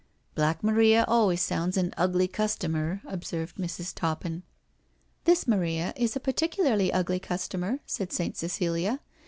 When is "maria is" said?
5.47-6.15